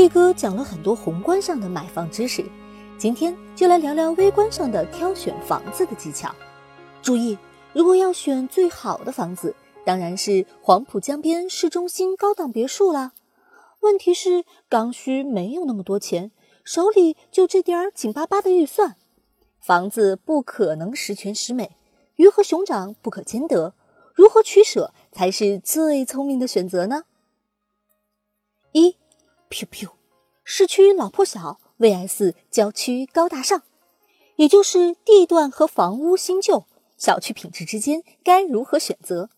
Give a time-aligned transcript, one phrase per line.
[0.00, 2.42] 力哥讲了很多宏观上的买房知识，
[2.96, 6.34] 今天就来聊聊微观上的挑选房子的技巧。
[7.02, 7.36] 注意，
[7.74, 9.54] 如果要选最好的房子，
[9.84, 13.12] 当然是黄浦江边市中心高档别墅啦。
[13.80, 16.30] 问题是刚需没有那么多钱，
[16.64, 18.96] 手里就这点儿紧巴巴的预算，
[19.60, 21.76] 房子不可能十全十美，
[22.16, 23.74] 鱼和熊掌不可兼得，
[24.14, 27.02] 如何取舍才是最聪明的选择呢？
[29.50, 29.90] ，pew pew，
[30.44, 33.62] 市区老破小 vs 郊区高大上，
[34.36, 36.64] 也就是地段和房屋新旧、
[36.96, 39.28] 小区品质之间该如何选择？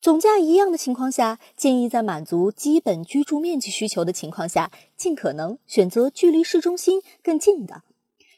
[0.00, 7.82] 总价一样的情况下，建议在满足基本居住面积需求的情况下，尽可能选择距离市中心更近的，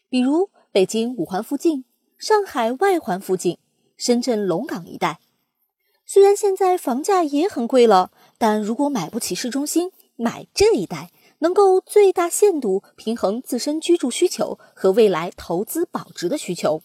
[0.09, 1.85] 比如北京五环附近、
[2.17, 3.59] 上海外环附近、
[3.99, 5.21] 深圳龙岗一带。
[6.07, 16.83] 虽然现在房价也很贵了，但如果买不起市中心，买这一带能够最大限度平衡自身居住需求和未来投资保值的需求。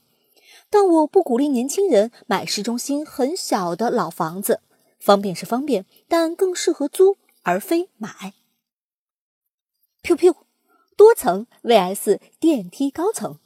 [0.70, 4.62] 但我不鼓励年轻人买市中心很小的老房子，
[5.00, 8.34] 方便是方便，但更适合租而非买。
[10.02, 10.36] Q Q，
[10.96, 13.40] 多层 vs 电梯高层，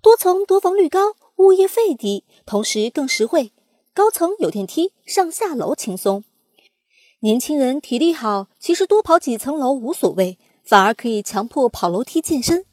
[0.00, 3.52] 多层得房率高，物业费低，同时更实惠；
[3.92, 6.24] 高层有电梯，上下楼轻松。
[7.20, 12.64] 年轻人体力好，其实多跑几层楼无所谓，反而可以强迫跑楼梯健身。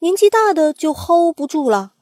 [0.00, 1.92] 年纪大的就 hold 不住了。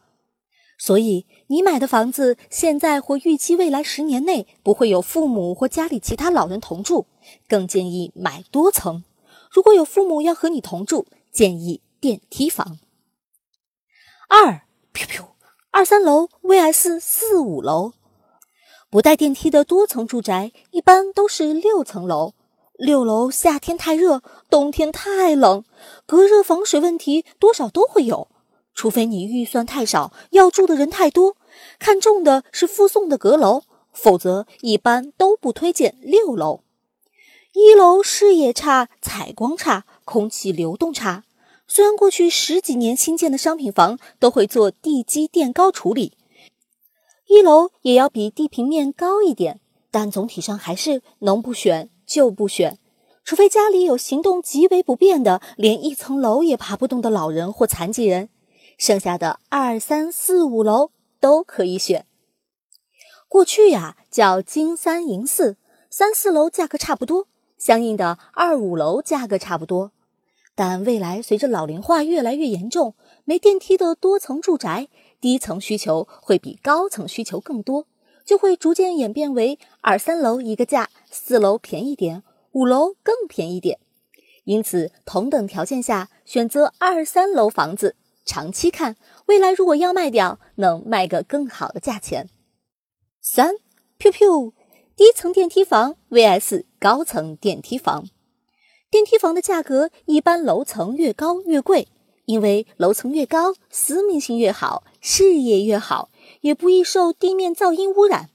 [0.78, 7.04] 所以，你买的房子现在或预期未来十年内不会有父母或家里其他老人同住，
[7.46, 9.04] 更建议买多层。
[9.50, 12.78] 如果有父母要和你同住，建议电梯房。
[14.28, 14.62] 二，
[15.70, 17.92] 二三楼 vs 四五楼，
[18.92, 22.34] 不带电梯的多层住宅一般都是六层楼。
[22.74, 24.20] 六楼夏天太热，
[24.50, 25.64] 冬天太冷，
[26.04, 28.28] 隔热防水问题多少都会有。
[28.74, 31.38] 除非你预算太少，要住的人太多，
[31.78, 33.62] 看中的是附送的阁楼，
[33.94, 36.60] 否则一般都不推荐六楼。
[37.54, 41.24] 一楼视野差、采光差、空气流动差。
[41.66, 46.12] 虽然过去十几年新建的商品房都会做地基垫高处理，
[47.26, 49.60] 一楼也要比地平面高一点，
[49.90, 52.78] 但总体上还是能不选就不选，
[53.24, 58.28] 除非家里有行动极为不便的，连一层楼也爬不动的老人或残疾人。
[58.76, 60.90] 剩下的二三四五楼
[61.20, 62.06] 都可以选。
[63.28, 65.56] 过去呀叫金三银四，
[65.88, 69.92] 三四楼价格差不多，相应的二五楼价格差不多。
[70.54, 72.94] 但未来随着老龄化越来越严重，
[73.24, 74.88] 没电梯的多层住宅，
[75.22, 77.86] 低层需求会比高层需求更多，
[78.26, 83.78] 就会逐渐演变为二三楼一个价，四楼便宜点，五楼更便宜点。
[84.42, 87.94] 因此，同等条件下选择二三楼房子。
[88.24, 88.96] 长期看，
[89.26, 92.28] 未来如果要卖掉，能卖个更好的价钱。
[93.20, 93.54] 三
[94.00, 94.52] ，Q Q，
[94.96, 98.08] 低层电梯房 vs 高层电梯房。
[98.90, 101.86] 电梯房的价格一般楼层越高越贵，
[102.24, 106.10] 因为楼层越高，私密性越好，视野越好，
[106.42, 108.30] 也不易受地面噪音污染。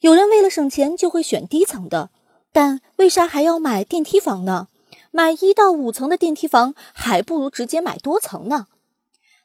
[0.00, 2.10] 有人为了省钱就会选低层的，
[2.52, 4.68] 但为啥还要买电梯房呢？
[5.10, 8.66] 买一到五层的电梯房，还不如直接买多层呢。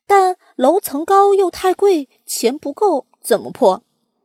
[0.08, 3.84] 但楼层高又太贵，钱不够怎么破？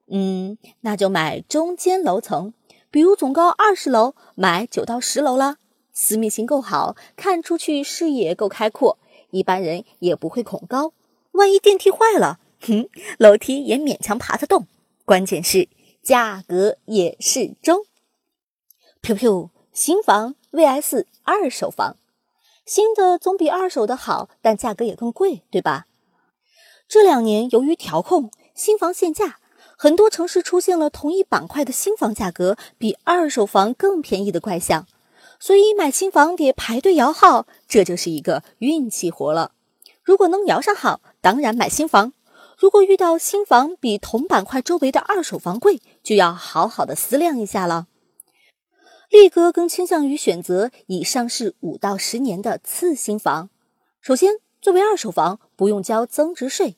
[0.09, 2.53] 嗯，那就买中间楼层，
[2.91, 5.57] 比如总高二十楼，买九到十楼啦。
[5.93, 8.99] 私密性够好，看出去视野够开阔，
[9.31, 10.93] 一般人也不会恐高。
[11.33, 14.67] 万一电梯坏了，哼，楼梯也勉强爬得动。
[15.05, 15.69] 关键是
[16.03, 17.85] 价格也适中。
[19.03, 21.97] Q Q 新房 vs 二手房。
[22.67, 25.87] 新的总比二手的好，但价格也更贵，对吧？
[26.87, 29.39] 这两年由于调控，新房限价，
[29.77, 34.87] 很多城市出现了同一板块的新房价格比二手房更便宜的怪象，
[35.41, 39.53] 所以买新房得排队摇号，这就是一个运气活了。
[40.05, 42.13] 如果能摇上号，当然买新房；
[42.59, 47.87] 如果遇到新房比同板块周围的二手房贵，就要好好的思量一下了。
[49.09, 53.49] 力哥更倾向于选择已上市五到十年的次新房。
[54.03, 56.75] 首先，作为二手房，不用交增值税；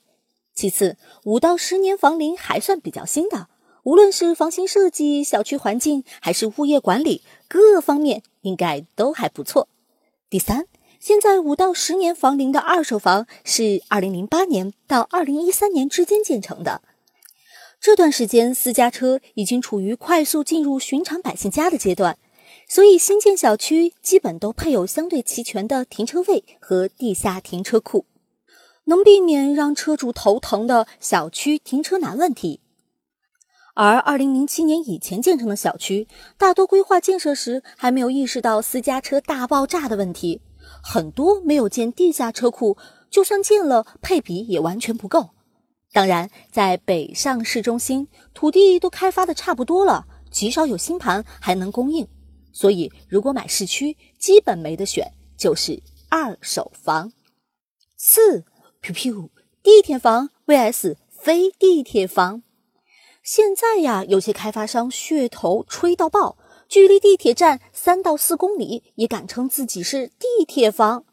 [0.55, 3.49] 其次，五到十年房龄还算比较新的，
[3.83, 9.69] 无论是房型设计、小区环境还是物业管理，各方面应该都还不错。
[10.31, 10.67] 第三，
[11.01, 16.83] 现在五到十年房龄的二手房是二零零八年到二零一三年之间建成的。
[17.81, 22.17] 这段时间，私家车已经处于快速进入寻常百姓家的阶段，
[22.69, 28.07] 所以新建小区基本都配有相对齐全的停车位和地下停车库，
[28.85, 32.61] 能避免让车主头疼的小区停车难问题。
[33.75, 40.43] 而二零零七年以前建成的小区，大多规划建设时还没有意识到私家车大爆炸的问题，
[40.83, 42.77] 很多没有建地下车库，
[43.11, 45.31] 就算建了，配比也完全不够。
[45.91, 52.07] 当然，在北上市中心，土地都开发的差不多了，极少有新盘还能供应。
[52.53, 57.11] 所以，如果买市区，基本没得选，就是二手房。
[57.97, 58.45] 四
[58.83, 59.31] ，Q Q，
[59.63, 62.43] 地铁房 vs 非地铁房。
[63.23, 66.37] 现在呀，有些开发商噱头吹到爆，
[66.69, 71.05] 距离地铁站三到四公里也敢称自己是地铁房。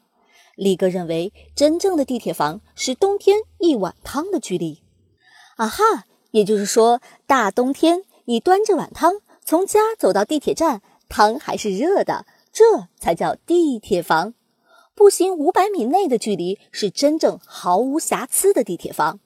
[0.56, 4.82] 李哥认为，真正的地铁房是冬天一碗汤的距离。
[5.56, 5.84] 啊哈，
[6.32, 12.64] 也就是说，大冬天你端着碗汤从家走到地铁站，汤还是热的，这
[12.98, 14.34] 才叫地铁房。
[14.96, 19.20] 步行五百米内的距离是真正毫无瑕疵的地铁房。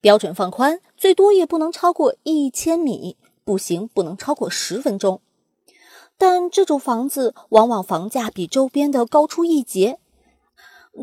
[0.00, 5.20] 标准放宽，最多也不能超过一千米，步行不能超过十分钟。
[6.18, 9.98] 但这种房子往往房价比周边的高出一截。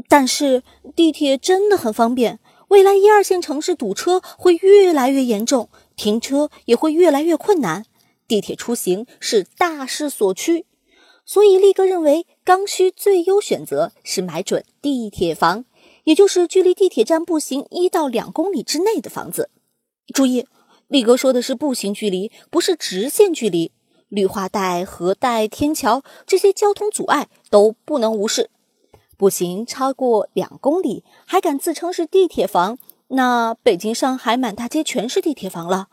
[0.09, 0.63] 但是
[0.95, 7.85] 地铁真的很方便，未来一二线城市堵车会越来越严重，停车也会越来越困难。
[8.27, 10.65] 地铁出行是大势所趋，
[11.25, 15.65] 所以力哥认为刚需最优选择是买准地铁房。
[16.03, 19.49] 也就是距离地铁站步行一到两公里之内的房子。
[20.13, 20.47] 注意，
[20.87, 23.71] 力哥说的是步行距离，不是直线距离。
[24.09, 28.51] 绿化带、河带、天桥这些交通阻碍都不能无视。
[29.17, 32.77] 步行超过两公里还敢自称是地铁房？
[33.07, 35.87] 那北京、上海满大街全是地铁房了。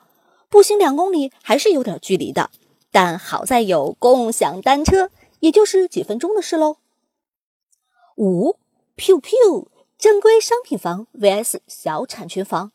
[0.50, 2.50] 步行两公里还是有点距离的，
[2.90, 6.76] 但好在有共享单车，也就是几分钟的事喽。
[8.16, 8.56] 五
[8.96, 9.68] ，pew pew。
[10.00, 12.72] 正规商品房 vs 小产权房，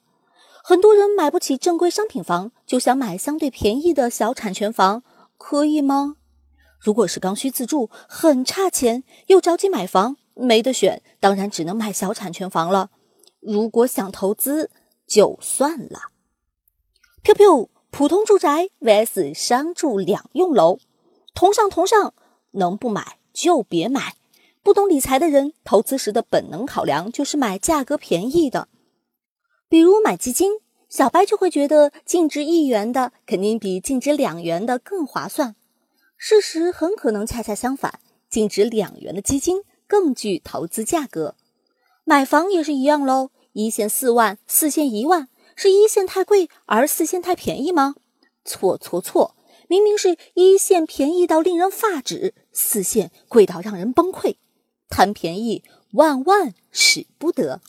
[0.63, 5.01] 很多人买不起正规商品房，就想买相对便宜的小产权房，
[5.39, 6.17] 可以吗？
[6.79, 12.91] 如果是刚需自住，很差钱又着急买房，没得选，当然只能买小产权房了。
[13.39, 14.69] 如果想投资，
[15.07, 16.11] 就算了。
[17.23, 20.77] 飘飘，普通住宅 vs 商住两用楼，
[21.33, 22.13] 同上同上，
[22.51, 24.13] 能不买就别买。
[24.65, 28.67] 不懂理财的人，投资时的本能考量就是买价格便宜的，
[29.69, 30.53] 比如买基金。
[30.89, 35.55] 小白就会觉得净值一元的肯定比净值两元的更划算。
[36.17, 41.35] 事实很可能恰恰相反，净值两元的基金更具投资价格。
[42.03, 47.93] 买房也是一样喽，一线四万，四线一万，是一线太贵而四线太便宜吗？
[48.43, 49.35] 错错错，
[49.67, 54.37] 明明是一线便宜到令人发指，四线贵到让人崩溃。
[54.89, 57.61] 贪便宜，万万使不得。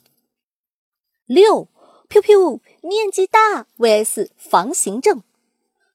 [1.26, 1.68] 六
[2.08, 5.22] ，Q Q，面积大 vs 房型正，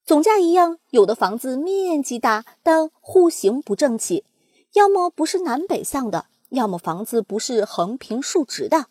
[0.05, 4.25] 总价一样，有的房子面积大，但户型不正气，
[4.73, 8.87] 要么不是南北向的，要么房子不是横平竖直的，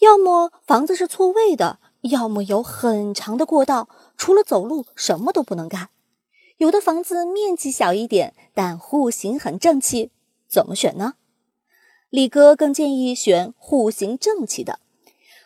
[0.00, 3.88] 要么房子是错位的，要么有很长的过道，
[4.18, 5.88] 除了走路什么都不能干。
[6.58, 10.10] 有的房子面积小一点，但户型很正气，
[10.48, 11.14] 怎么选呢？
[12.16, 14.80] 李哥更建议选户型正气的，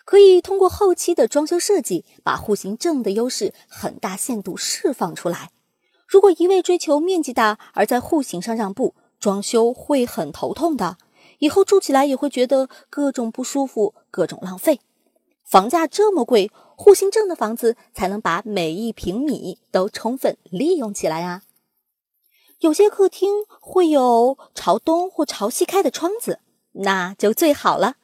[0.05, 5.50] 可以通过后期的装修设计，把户型正的优势很大限度释放出来。
[6.07, 10.97] 如果一味追求面积大而在户型上让步，装修会很头痛的，
[11.41, 14.79] 以后住起来也会觉得各种不舒服、各种浪费。
[15.45, 21.43] 房价这么贵，户型正的房子才能把每一平米都充分利用起来啊！
[22.61, 26.39] 有些客厅会有朝东或朝西开的窗子。
[26.73, 27.97] 那就最好了，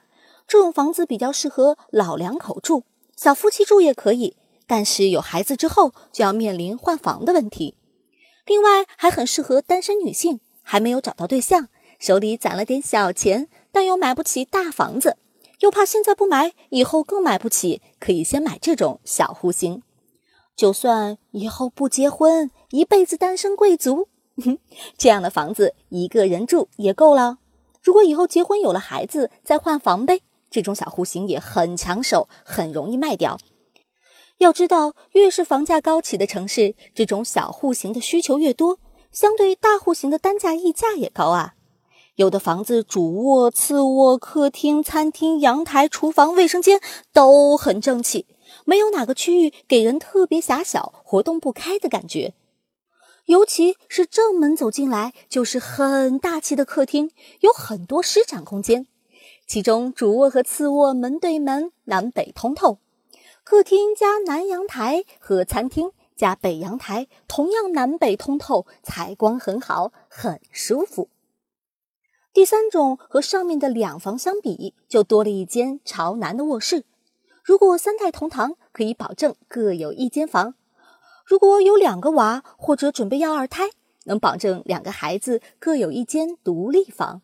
[0.47, 2.85] 这种房子比较适合老两口住，
[3.17, 4.37] 小夫妻住也可以。
[4.67, 7.77] 但是有孩子之后就要面临换房的问题。
[8.47, 11.69] 另外还很适合单身女性，还没有找到对象，
[12.01, 15.17] 手里攒了点小钱，但又买不起大房子，
[15.61, 19.83] 又怕现在不买以后更买不起，可以先买这种小户型。
[20.57, 24.09] 就算以后不结婚，一辈子单身贵族，
[24.99, 27.39] 这样的房子一个人住也够了。
[27.87, 33.38] 如果以后结婚有了孩子再换房呗，这种小户型也很抢手，很容易卖掉。
[34.38, 38.81] 要知道，越是房价高起的城市，这种小户型的需求越多，
[39.12, 41.55] 相对大户型的单价溢价也高啊。
[42.16, 46.81] 有的房子主卧、次卧、客厅、餐厅、阳台、厨房、卫生间
[47.12, 48.26] 都很正气，
[48.64, 52.35] 没有哪个区域给人特别狭小、活动不开的感觉。
[53.26, 58.87] 尤其是正门走进来就是很大气的客厅，有很多施展空间。
[59.49, 62.78] 其中主卧和次卧门对门，南北通透；
[63.42, 71.09] 客厅加南阳台和餐厅加北阳台，同样南北通透，采光很好，很舒服。
[72.33, 76.85] 第三种和上面的两房相比，就多了一间朝南的卧室。
[77.42, 80.54] 如果三代同堂，可以保证各有一间房；
[81.26, 83.64] 如果有两个娃或者准备要二胎，
[84.04, 87.21] 能保证两个孩子各有一间独立房。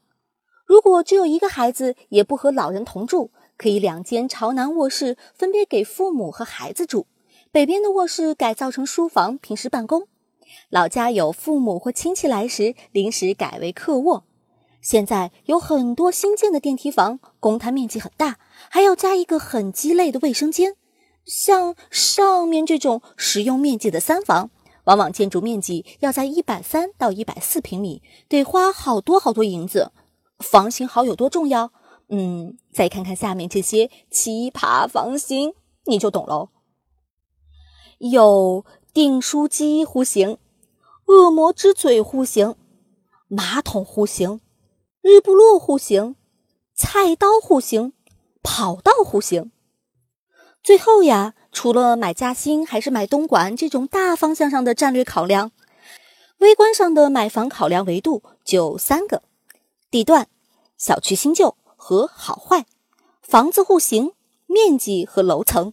[0.66, 7.06] 如果只有一个孩子，也不和老人同住，可以两间朝南卧室分别给父母和孩子住，
[7.52, 10.08] 北边的卧室改造成书房，平时办公。
[10.68, 14.24] 老家有父母或亲戚来时，临时改为客卧。
[14.80, 20.74] 现在有很多新建的电梯房，公摊面积很大，还要加一个很鸡肋的卫生间。
[21.24, 24.50] 像上面这种实用面积的三房，
[24.84, 29.92] 往往建筑面积要在一百三到一百四平米，得花好多好多银子。
[30.38, 31.70] 房型好有多重要？
[32.08, 36.48] 嗯，再看看下面这些奇葩房型，你就懂喽。
[37.98, 40.38] 有订书机户型、
[41.06, 42.56] 恶魔之嘴户型、
[43.28, 44.40] 马桶户型、
[45.00, 46.16] 日不落户型、
[46.74, 47.92] 菜刀户型、
[48.42, 49.52] 跑道户型。
[50.62, 55.50] 最后呀，除了买嘉兴还是买东莞这种大方向上的战略考量，
[56.38, 59.22] 微观上的买房考量维度就三个：
[59.90, 60.28] 地段。
[60.78, 62.66] 小区新旧和好坏，
[63.22, 64.12] 房子户型、
[64.46, 65.72] 面积和楼层。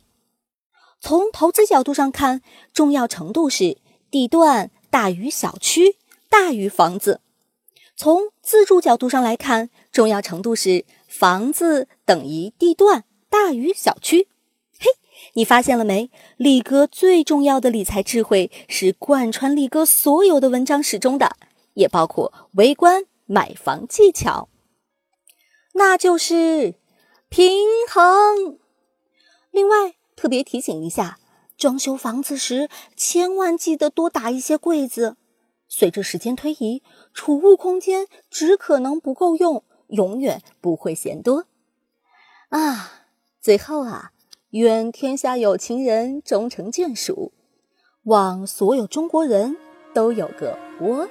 [1.00, 2.42] 从投资角度上看，
[2.74, 3.78] 重要程度是
[4.12, 5.98] 地段大于小区
[6.30, 7.22] 大于房子；
[7.96, 14.28] 从自住角度上来看，重要程度是房子等于地段大于小区。
[15.34, 16.10] 你发现了没？
[16.38, 21.36] 力哥最重要的理财智慧是贯穿力哥所有的文章始终的，
[21.74, 24.50] 也包括微观买房技巧。
[25.74, 26.76] 那就是
[27.30, 28.60] 平衡。
[29.52, 31.20] 另外，特别提醒一下，
[31.58, 35.18] 装修房子时千万记得多打一些柜子。
[35.68, 36.82] 随着时间推移，
[37.14, 41.46] 储物空间只可能不够用，永远不会嫌多。
[42.50, 43.06] 啊，
[43.40, 44.12] 最后啊，
[44.52, 47.32] 愿天下有情人终成眷属，
[48.04, 49.56] 望所有中国人
[49.94, 51.08] 都有个窝。